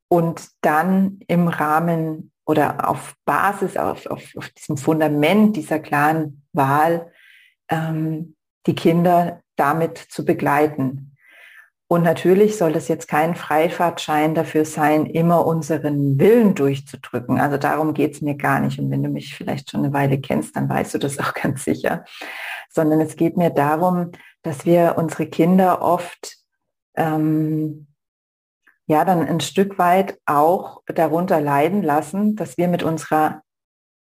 und 0.08 0.48
dann 0.60 1.20
im 1.28 1.46
Rahmen 1.46 2.32
oder 2.46 2.90
auf 2.90 3.14
Basis, 3.24 3.76
auf, 3.76 4.06
auf, 4.06 4.24
auf 4.36 4.48
diesem 4.48 4.76
Fundament 4.76 5.54
dieser 5.54 5.78
klaren 5.78 6.42
Wahl 6.52 7.12
ähm, 7.70 8.36
die 8.66 8.74
Kinder 8.74 9.40
damit 9.56 9.98
zu 9.98 10.24
begleiten. 10.24 11.16
Und 11.88 12.04
natürlich 12.04 12.56
soll 12.56 12.72
das 12.72 12.86
jetzt 12.86 13.08
kein 13.08 13.34
Freifahrtschein 13.34 14.34
dafür 14.34 14.64
sein, 14.64 15.06
immer 15.06 15.44
unseren 15.44 16.20
Willen 16.20 16.54
durchzudrücken. 16.54 17.40
Also 17.40 17.56
darum 17.56 17.94
geht 17.94 18.14
es 18.14 18.20
mir 18.20 18.36
gar 18.36 18.60
nicht. 18.60 18.78
Und 18.78 18.92
wenn 18.92 19.02
du 19.02 19.08
mich 19.08 19.34
vielleicht 19.34 19.70
schon 19.70 19.84
eine 19.84 19.92
Weile 19.92 20.20
kennst, 20.20 20.54
dann 20.54 20.68
weißt 20.68 20.94
du 20.94 20.98
das 20.98 21.18
auch 21.18 21.34
ganz 21.42 21.64
sicher. 21.64 22.04
Sondern 22.68 23.00
es 23.00 23.16
geht 23.16 23.36
mir 23.36 23.50
darum, 23.50 24.12
dass 24.42 24.64
wir 24.64 24.94
unsere 24.98 25.26
Kinder 25.26 25.82
oft 25.82 26.36
ähm, 26.94 27.88
ja 28.86 29.04
dann 29.04 29.26
ein 29.26 29.40
Stück 29.40 29.78
weit 29.78 30.18
auch 30.26 30.82
darunter 30.86 31.40
leiden 31.40 31.82
lassen, 31.82 32.36
dass 32.36 32.56
wir 32.56 32.68
mit 32.68 32.84
unserer, 32.84 33.42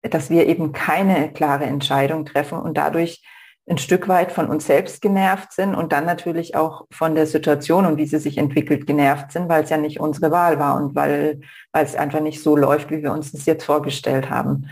dass 0.01 0.29
wir 0.29 0.45
eben 0.47 0.71
keine 0.71 1.33
klare 1.33 1.65
Entscheidung 1.65 2.25
treffen 2.25 2.59
und 2.59 2.77
dadurch 2.77 3.23
ein 3.69 3.77
Stück 3.77 4.07
weit 4.07 4.31
von 4.31 4.47
uns 4.47 4.65
selbst 4.65 5.01
genervt 5.01 5.53
sind 5.53 5.75
und 5.75 5.91
dann 5.91 6.05
natürlich 6.05 6.55
auch 6.55 6.85
von 6.91 7.15
der 7.15 7.27
Situation 7.27 7.85
und 7.85 7.97
wie 7.97 8.07
sie 8.07 8.17
sich 8.17 8.37
entwickelt 8.37 8.87
genervt 8.87 9.31
sind, 9.31 9.49
weil 9.49 9.63
es 9.63 9.69
ja 9.69 9.77
nicht 9.77 9.99
unsere 9.99 10.31
Wahl 10.31 10.59
war 10.59 10.75
und 10.75 10.95
weil, 10.95 11.41
weil 11.71 11.85
es 11.85 11.95
einfach 11.95 12.21
nicht 12.21 12.41
so 12.41 12.57
läuft, 12.57 12.89
wie 12.89 13.03
wir 13.03 13.11
uns 13.11 13.31
das 13.31 13.45
jetzt 13.45 13.63
vorgestellt 13.63 14.29
haben. 14.29 14.67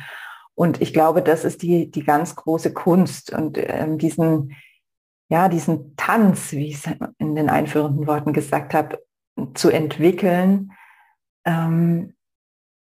Und 0.55 0.81
ich 0.81 0.91
glaube, 0.91 1.22
das 1.22 1.46
ist 1.46 1.62
die, 1.62 1.89
die 1.89 2.03
ganz 2.03 2.36
große 2.36 2.74
Kunst 2.74 3.31
und 3.31 3.58
ähm, 3.58 3.98
diesen, 3.98 4.55
ja, 5.29 5.48
diesen 5.48 5.96
Tanz, 5.96 6.51
wie 6.51 6.67
ich 6.67 6.86
es 6.86 6.91
in 7.19 7.36
den 7.36 7.50
einführenden 7.50 8.08
Worten 8.08 8.34
gesagt 8.34 8.74
habe, 8.74 9.00
zu 9.53 9.69
entwickeln, 9.69 10.74
ähm, 11.46 12.15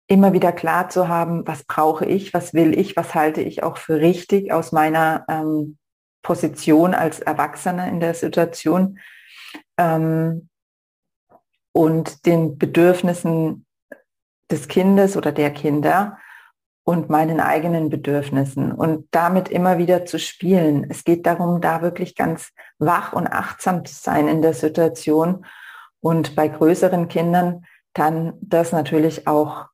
immer 0.06 0.32
wieder 0.34 0.52
klar 0.52 0.90
zu 0.90 1.08
haben, 1.08 1.46
was 1.46 1.64
brauche 1.64 2.04
ich, 2.04 2.34
was 2.34 2.52
will 2.52 2.78
ich, 2.78 2.96
was 2.96 3.14
halte 3.14 3.40
ich 3.40 3.62
auch 3.62 3.78
für 3.78 4.00
richtig 4.00 4.52
aus 4.52 4.72
meiner 4.72 5.24
ähm, 5.28 5.78
Position 6.24 6.94
als 6.94 7.20
Erwachsener 7.20 7.86
in 7.86 8.00
der 8.00 8.14
Situation 8.14 8.98
ähm, 9.78 10.48
und 11.72 12.26
den 12.26 12.58
Bedürfnissen 12.58 13.66
des 14.50 14.66
Kindes 14.66 15.16
oder 15.16 15.30
der 15.30 15.52
Kinder 15.52 16.18
und 16.84 17.08
meinen 17.08 17.40
eigenen 17.40 17.88
Bedürfnissen 17.88 18.72
und 18.72 19.06
damit 19.10 19.48
immer 19.48 19.78
wieder 19.78 20.04
zu 20.04 20.18
spielen. 20.18 20.86
Es 20.90 21.04
geht 21.04 21.26
darum, 21.26 21.60
da 21.60 21.82
wirklich 21.82 22.14
ganz 22.16 22.52
wach 22.78 23.12
und 23.12 23.26
achtsam 23.26 23.84
zu 23.84 23.94
sein 23.94 24.26
in 24.26 24.42
der 24.42 24.54
Situation 24.54 25.46
und 26.00 26.34
bei 26.34 26.48
größeren 26.48 27.08
Kindern 27.08 27.64
dann 27.94 28.34
das 28.40 28.72
natürlich 28.72 29.26
auch 29.26 29.68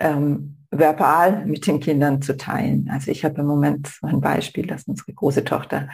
ähm, 0.00 0.59
verbal 0.70 1.44
mit 1.46 1.66
den 1.66 1.80
Kindern 1.80 2.22
zu 2.22 2.36
teilen. 2.36 2.88
Also 2.92 3.10
ich 3.10 3.24
habe 3.24 3.40
im 3.40 3.46
Moment 3.46 3.88
so 3.88 4.06
ein 4.06 4.20
Beispiel, 4.20 4.66
dass 4.66 4.84
unsere 4.84 5.12
große 5.12 5.44
Tochter 5.44 5.88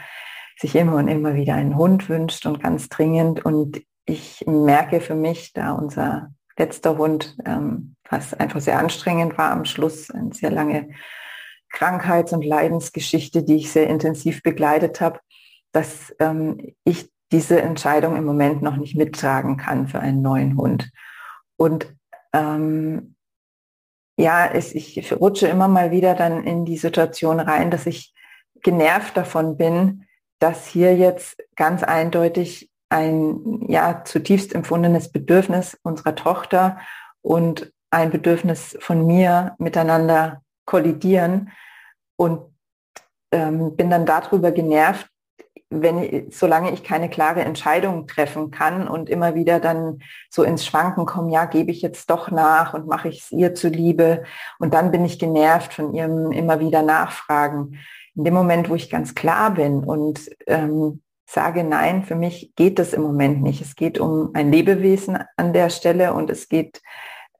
sich 0.59 0.75
immer 0.75 0.97
und 0.97 1.09
immer 1.09 1.35
wieder 1.35 1.54
einen 1.54 1.76
Hund 1.76 2.09
wünscht 2.09 2.47
und 2.47 2.62
ganz 2.62 2.88
dringend. 2.88 3.45
Und 3.45 3.83
ich 4.04 4.45
merke 4.47 5.00
für 5.00 5.14
mich, 5.14 5.52
da 5.52 5.73
unser 5.73 6.30
letzter 6.59 6.97
Hund, 6.97 7.37
ähm, 7.45 7.97
was 8.09 8.35
einfach 8.35 8.61
sehr 8.61 8.78
anstrengend 8.78 9.37
war 9.37 9.50
am 9.50 9.64
Schluss, 9.64 10.11
eine 10.11 10.33
sehr 10.33 10.50
lange 10.50 10.90
Krankheits- 11.71 12.33
und 12.33 12.45
Leidensgeschichte, 12.45 13.42
die 13.42 13.56
ich 13.56 13.71
sehr 13.71 13.88
intensiv 13.88 14.42
begleitet 14.42 15.00
habe, 15.00 15.21
dass 15.73 16.14
ähm, 16.21 16.75
ich 16.85 17.11
diese 17.33 17.61
Entscheidung 17.61 18.16
im 18.16 18.25
Moment 18.25 18.62
noch 18.62 18.76
nicht 18.76 18.97
mittragen 18.97 19.56
kann 19.56 19.88
für 19.88 20.00
einen 20.00 20.23
neuen 20.23 20.56
Hund. 20.56 20.90
Und 21.56 21.95
ähm, 22.33 23.15
ja, 24.16 24.46
es, 24.46 24.75
ich 24.75 25.12
rutsche 25.12 25.49
immer 25.49 25.68
mal 25.68 25.90
wieder 25.90 26.14
dann 26.14 26.44
in 26.44 26.64
die 26.64 26.78
Situation 26.78 27.40
rein, 27.40 27.70
dass 27.70 27.87
ich 27.87 28.14
genervt 28.62 29.16
davon 29.16 29.56
bin, 29.56 30.06
dass 30.38 30.66
hier 30.66 30.96
jetzt 30.96 31.42
ganz 31.54 31.82
eindeutig 31.82 32.70
ein 32.88 33.64
ja 33.68 34.04
zutiefst 34.04 34.54
empfundenes 34.54 35.11
Bedürfnis 35.11 35.78
unserer 35.82 36.14
Tochter 36.14 36.78
und 37.23 37.73
ein 37.90 38.11
Bedürfnis 38.11 38.76
von 38.80 39.06
mir 39.06 39.54
miteinander 39.58 40.42
kollidieren. 40.64 41.50
Und 42.16 42.54
ähm, 43.32 43.76
bin 43.76 43.90
dann 43.90 44.06
darüber 44.06 44.52
genervt, 44.52 45.08
wenn 45.68 46.30
solange 46.30 46.73
ich 46.73 46.85
keine 46.85 47.08
klare 47.08 47.40
Entscheidung 47.40 48.06
treffen 48.06 48.50
kann 48.50 48.87
und 48.87 49.11
immer 49.11 49.35
wieder 49.35 49.58
dann 49.58 50.00
so 50.30 50.44
ins 50.44 50.64
Schwanken 50.64 51.06
komme, 51.06 51.32
ja, 51.32 51.44
gebe 51.46 51.70
ich 51.70 51.82
jetzt 51.82 52.08
doch 52.08 52.30
nach 52.30 52.73
und 52.75 52.87
mache 52.87 53.08
ich 53.08 53.25
es 53.25 53.32
ihr 53.32 53.54
zuliebe 53.54 54.23
und 54.58 54.75
dann 54.75 54.92
bin 54.92 55.04
ich 55.04 55.18
genervt 55.18 55.75
von 55.75 55.92
ihrem 55.92 56.30
immer 56.30 56.61
wieder 56.61 56.82
Nachfragen. 56.82 57.78
In 58.14 58.25
dem 58.25 58.35
Moment, 58.35 58.70
wo 58.70 58.75
ich 58.75 58.90
ganz 58.90 59.14
klar 59.14 59.50
bin 59.50 59.85
und 59.85 60.30
ähm, 60.46 61.02
sage, 61.26 61.64
nein, 61.64 62.04
für 62.04 62.14
mich 62.14 62.52
geht 62.54 62.78
das 62.78 62.92
im 62.92 63.02
Moment 63.02 63.42
nicht. 63.42 63.61
Es 63.61 63.75
geht 63.75 63.99
um 63.99 64.30
ein 64.35 64.52
Lebewesen 64.52 65.18
an 65.37 65.52
der 65.52 65.70
Stelle 65.70 66.14
und 66.14 66.30
es 66.30 66.49
geht 66.49 66.80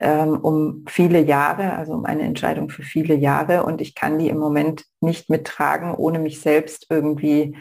ähm, 0.00 0.38
um 0.40 0.85
viele 0.88 1.21
Jahre, 1.21 1.75
also 1.75 1.92
um 1.92 2.04
eine 2.04 2.23
Entscheidung 2.23 2.68
für 2.68 2.83
viele 2.83 3.14
Jahre 3.14 3.62
und 3.62 3.80
ich 3.80 3.95
kann 3.95 4.18
die 4.18 4.28
im 4.28 4.38
Moment 4.38 4.85
nicht 5.00 5.30
mittragen, 5.30 5.95
ohne 5.95 6.18
mich 6.18 6.40
selbst 6.40 6.87
irgendwie 6.90 7.56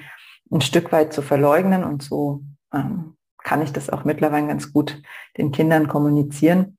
ein 0.52 0.62
Stück 0.62 0.92
weit 0.92 1.14
zu 1.14 1.22
verleugnen 1.22 1.84
und 1.84 2.04
so 2.04 2.42
ähm, 2.74 3.16
kann 3.44 3.62
ich 3.62 3.72
das 3.72 3.90
auch 3.90 4.04
mittlerweile 4.04 4.48
ganz 4.48 4.74
gut 4.74 5.02
den 5.38 5.52
Kindern 5.52 5.88
kommunizieren, 5.88 6.78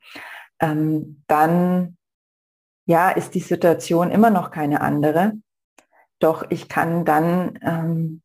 ähm, 0.60 1.22
dann 1.26 1.96
ja, 2.86 3.10
ist 3.10 3.34
die 3.34 3.40
Situation 3.40 4.10
immer 4.10 4.30
noch 4.30 4.50
keine 4.50 4.80
andere. 4.80 5.32
Doch 6.18 6.44
ich 6.50 6.68
kann 6.68 7.04
dann 7.04 7.58
ähm, 7.62 8.22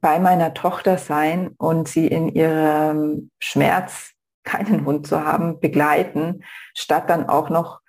bei 0.00 0.18
meiner 0.18 0.54
Tochter 0.54 0.98
sein 0.98 1.54
und 1.58 1.88
sie 1.88 2.06
in 2.06 2.28
ihrem 2.28 3.30
Schmerz, 3.38 4.10
keinen 4.44 4.84
Hund 4.84 5.06
zu 5.06 5.24
haben, 5.24 5.60
begleiten, 5.60 6.42
statt 6.74 7.08
dann 7.08 7.28
auch 7.28 7.48
noch 7.48 7.80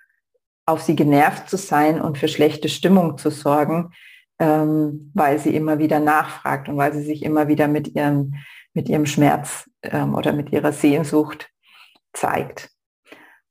auf 0.66 0.82
sie 0.82 0.94
genervt 0.94 1.50
zu 1.50 1.56
sein 1.56 2.00
und 2.00 2.16
für 2.16 2.28
schlechte 2.28 2.68
Stimmung 2.68 3.18
zu 3.18 3.30
sorgen, 3.30 3.92
ähm, 4.38 5.10
weil 5.14 5.38
sie 5.38 5.54
immer 5.54 5.78
wieder 5.78 6.00
nachfragt 6.00 6.68
und 6.68 6.76
weil 6.76 6.92
sie 6.92 7.02
sich 7.02 7.22
immer 7.22 7.48
wieder 7.48 7.68
mit 7.68 7.94
ihrem, 7.94 8.34
mit 8.72 8.88
ihrem 8.88 9.06
Schmerz 9.06 9.70
ähm, 9.82 10.14
oder 10.14 10.32
mit 10.32 10.50
ihrer 10.52 10.72
Sehnsucht 10.72 11.50
zeigt. 12.12 12.70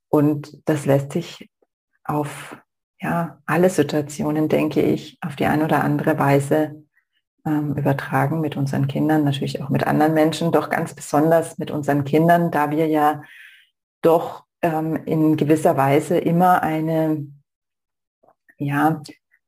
Und 0.09 0.61
das 0.65 0.85
lässt 0.85 1.11
sich 1.11 1.49
auf 2.03 2.57
ja, 2.99 3.41
alle 3.45 3.69
Situationen, 3.69 4.49
denke 4.49 4.81
ich, 4.81 5.17
auf 5.21 5.35
die 5.35 5.45
eine 5.45 5.65
oder 5.65 5.83
andere 5.83 6.17
Weise 6.17 6.83
ähm, 7.45 7.75
übertragen 7.75 8.39
mit 8.39 8.55
unseren 8.55 8.87
Kindern, 8.87 9.23
natürlich 9.23 9.61
auch 9.61 9.69
mit 9.69 9.85
anderen 9.85 10.13
Menschen, 10.13 10.51
doch 10.51 10.69
ganz 10.69 10.93
besonders 10.93 11.57
mit 11.57 11.71
unseren 11.71 12.05
Kindern, 12.05 12.51
da 12.51 12.71
wir 12.71 12.87
ja 12.87 13.23
doch 14.01 14.45
ähm, 14.61 14.95
in 15.05 15.35
gewisser 15.35 15.75
Weise 15.75 16.17
immer 16.17 16.61
eine 16.63 17.27
ja, 18.57 19.01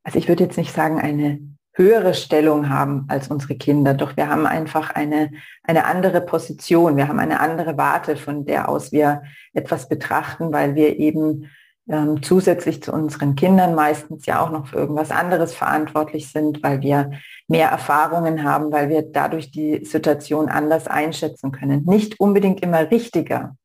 also 0.06 0.20
ich 0.20 0.30
würde 0.30 0.44
jetzt 0.44 0.58
nicht 0.58 0.74
sagen, 0.74 1.00
eine 1.00 1.40
höhere 1.74 2.14
Stellung 2.14 2.70
haben 2.70 3.06
als 3.10 3.28
unsere 3.28 3.56
Kinder, 3.56 3.94
doch 3.94 4.16
wir 4.16 4.30
haben 4.30 4.46
einfach 4.46 4.92
eine, 4.92 5.32
eine 5.64 5.86
andere 5.86 6.22
Position, 6.22 6.96
wir 6.96 7.10
haben 7.10 7.20
eine 7.20 7.42
andere 7.42 7.78
Warte, 7.78 8.16
von 8.16 8.46
der 8.46 8.70
aus 8.70 8.94
wir 8.94 9.24
etwas 9.54 9.90
betrachten, 9.90 10.54
weil 10.54 10.76
wir 10.76 10.98
eben 10.98 11.50
ähm, 11.90 12.24
zusätzlich 12.24 12.82
zu 12.82 12.94
unseren 12.94 13.36
Kindern 13.36 13.76
meistens 13.76 14.26
ja 14.26 14.42
auch 14.42 14.52
noch 14.52 14.68
für 14.68 14.78
irgendwas 14.78 15.12
anderes 15.12 15.54
verantwortlich 15.54 16.32
sind, 16.32 16.64
weil 16.64 16.82
wir 16.82 17.12
mehr 17.48 17.70
Erfahrungen 17.70 18.44
haben, 18.44 18.72
weil 18.72 18.88
wir 18.90 19.02
dadurch 19.02 19.52
die 19.52 19.84
Situation 19.84 20.48
anders 20.50 20.88
einschätzen 20.88 21.52
können. 21.52 21.84
Nicht 21.86 22.20
unbedingt 22.20 22.62
immer 22.62 22.90
richtiger. 22.90 23.56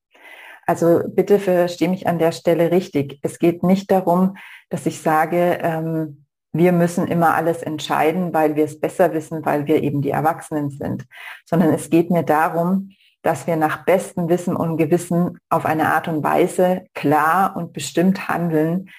Also 0.67 1.03
bitte 1.07 1.39
verstehe 1.39 1.89
mich 1.89 2.07
an 2.07 2.19
der 2.19 2.33
Stelle 2.33 2.71
richtig. 2.71 3.19
Es 3.23 3.39
geht 3.39 3.63
nicht 3.63 3.91
darum, 3.91 4.37
dass 4.69 4.87
ich 4.87 5.01
sage, 5.01 5.59
ähm, 5.63 6.20
wir 6.53 6.73
müssen 6.73 7.07
immer 7.07 7.35
alles 7.35 7.63
entscheiden, 7.63 8.35
weil 8.35 8.57
wir 8.57 8.65
es 8.65 8.81
besser 8.81 9.13
wissen, 9.13 9.45
weil 9.45 9.67
wir 9.67 9.83
eben 9.83 10.03
die 10.03 10.11
Erwachsenen 10.11 10.71
sind, 10.71 11.07
sondern 11.45 11.73
es 11.73 11.91
geht 11.91 12.11
mir 12.11 12.25
darum, 12.25 12.91
dass 13.23 13.47
wir 13.47 13.57
nach 13.57 13.85
bestem 13.85 14.29
Wissen 14.29 14.57
und 14.57 14.77
Gewissen 14.77 15.39
auf 15.49 15.65
eine 15.67 15.93
Art 15.93 16.09
und 16.09 16.25
Weise 16.25 16.87
klar 16.95 17.55
und 17.57 17.73
bestimmt 17.73 18.29
handeln, 18.29 18.91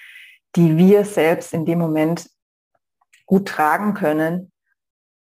die 0.56 0.76
wir 0.76 1.04
selbst 1.04 1.52
in 1.52 1.64
dem 1.64 1.78
Moment 1.78 2.30
gut 3.26 3.48
tragen 3.48 3.94
können 3.94 4.52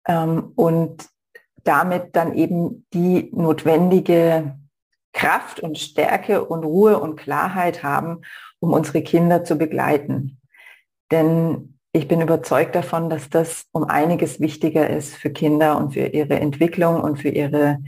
ähm, 0.07 0.53
und 0.57 1.09
damit 1.65 2.15
dann 2.17 2.35
eben 2.35 2.87
die 2.93 3.31
notwendige 3.33 4.59
Kraft 5.13 5.61
und 5.61 5.79
Stärke 5.79 6.45
und 6.45 6.65
Ruhe 6.65 6.99
und 6.99 7.17
Klarheit 7.17 7.83
haben, 7.83 8.23
um 8.61 8.73
unsere 8.73 9.03
Kinder 9.03 9.45
zu 9.45 9.57
begleiten. 9.57 10.41
Denn 11.11 11.72
ich 11.93 12.09
bin 12.09 12.23
überzeugt 12.23 12.75
davon, 12.75 13.11
dass 13.11 13.29
das 13.29 13.67
um 13.73 13.85
einiges 13.85 14.41
wichtiger 14.41 14.89
ist 14.89 15.15
für 15.15 15.31
Kinder 15.31 15.77
und 15.77 15.93
für 15.93 16.07
ihre 16.07 16.41
Entwicklung 16.41 17.01
und 17.01 17.19
für 17.19 17.29
ihre 17.29 17.79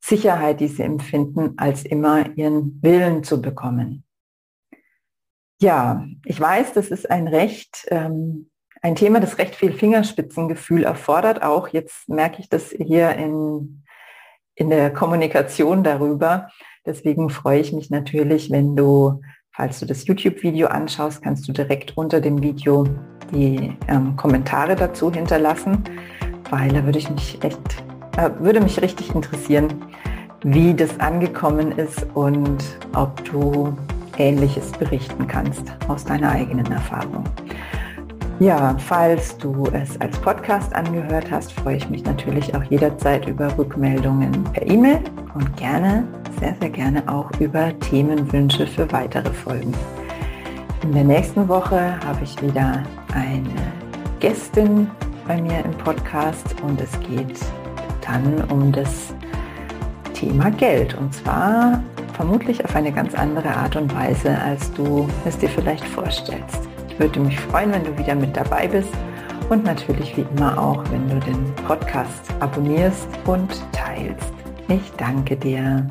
Sicherheit, 0.00 0.60
die 0.60 0.68
sie 0.68 0.82
empfinden, 0.82 1.54
als 1.58 1.84
immer 1.84 2.36
ihren 2.36 2.82
Willen 2.82 3.22
zu 3.24 3.42
bekommen. 3.42 4.04
Ja, 5.60 6.06
ich 6.24 6.40
weiß, 6.40 6.72
das 6.72 6.88
ist 6.88 7.08
ein 7.08 7.28
recht, 7.28 7.86
ähm, 7.88 8.50
ein 8.80 8.96
Thema, 8.96 9.20
das 9.20 9.38
recht 9.38 9.54
viel 9.54 9.72
Fingerspitzengefühl 9.72 10.82
erfordert. 10.82 11.42
Auch 11.42 11.68
jetzt 11.68 12.08
merke 12.08 12.40
ich 12.40 12.48
das 12.48 12.70
hier 12.70 13.10
in, 13.10 13.84
in 14.56 14.70
der 14.70 14.92
Kommunikation 14.92 15.84
darüber. 15.84 16.48
Deswegen 16.84 17.30
freue 17.30 17.60
ich 17.60 17.72
mich 17.72 17.90
natürlich, 17.90 18.50
wenn 18.50 18.74
du, 18.74 19.20
falls 19.52 19.80
du 19.80 19.86
das 19.86 20.06
YouTube-Video 20.06 20.68
anschaust, 20.68 21.22
kannst 21.22 21.46
du 21.46 21.52
direkt 21.52 21.96
unter 21.96 22.20
dem 22.20 22.42
Video 22.42 22.86
die 23.32 23.76
ähm, 23.88 24.16
Kommentare 24.16 24.76
dazu 24.76 25.12
hinterlassen, 25.12 25.84
weil 26.50 26.70
da 26.70 26.84
würde 26.84 26.98
ich 26.98 27.10
mich 27.10 27.42
echt 27.42 27.82
äh, 28.16 28.30
würde 28.38 28.60
mich 28.60 28.80
richtig 28.80 29.14
interessieren, 29.14 29.68
wie 30.42 30.74
das 30.74 30.98
angekommen 31.00 31.72
ist 31.72 32.06
und 32.14 32.62
ob 32.94 33.24
du 33.24 33.76
Ähnliches 34.18 34.72
berichten 34.72 35.26
kannst 35.26 35.72
aus 35.88 36.04
deiner 36.04 36.30
eigenen 36.30 36.70
Erfahrung. 36.70 37.24
Ja, 38.40 38.76
falls 38.78 39.38
du 39.38 39.66
es 39.72 39.98
als 40.00 40.18
Podcast 40.18 40.74
angehört 40.74 41.30
hast, 41.30 41.52
freue 41.52 41.76
ich 41.76 41.88
mich 41.88 42.04
natürlich 42.04 42.54
auch 42.54 42.64
jederzeit 42.64 43.26
über 43.28 43.56
Rückmeldungen 43.56 44.44
per 44.52 44.66
E-Mail 44.66 45.00
und 45.34 45.56
gerne, 45.56 46.04
sehr, 46.38 46.54
sehr 46.60 46.70
gerne 46.70 47.02
auch 47.08 47.30
über 47.40 47.78
Themenwünsche 47.80 48.66
für 48.66 48.90
weitere 48.92 49.32
Folgen. 49.32 49.72
In 50.82 50.92
der 50.92 51.04
nächsten 51.04 51.46
Woche 51.48 51.98
habe 52.04 52.24
ich 52.24 52.40
wieder 52.42 52.82
eine 53.14 53.50
Gästin 54.20 54.90
bei 55.26 55.40
mir 55.40 55.64
im 55.64 55.72
Podcast 55.78 56.54
und 56.62 56.80
es 56.80 56.90
geht 57.00 57.38
dann 58.04 58.44
um 58.50 58.72
das 58.72 59.14
Thema 60.14 60.50
Geld. 60.50 60.94
Und 60.94 61.14
zwar 61.14 61.82
vermutlich 62.14 62.64
auf 62.64 62.74
eine 62.74 62.92
ganz 62.92 63.14
andere 63.14 63.48
Art 63.54 63.76
und 63.76 63.94
Weise, 63.94 64.36
als 64.38 64.72
du 64.72 65.08
es 65.24 65.38
dir 65.38 65.48
vielleicht 65.48 65.84
vorstellst. 65.84 66.68
Ich 66.88 66.98
würde 66.98 67.20
mich 67.20 67.38
freuen, 67.38 67.72
wenn 67.72 67.84
du 67.84 67.96
wieder 67.96 68.14
mit 68.14 68.36
dabei 68.36 68.68
bist 68.68 68.92
und 69.48 69.64
natürlich 69.64 70.16
wie 70.16 70.26
immer 70.36 70.58
auch, 70.58 70.82
wenn 70.90 71.08
du 71.08 71.18
den 71.20 71.54
Podcast 71.66 72.32
abonnierst 72.40 73.08
und 73.26 73.50
teilst. 73.72 74.32
Ich 74.68 74.92
danke 74.96 75.36
dir. 75.36 75.86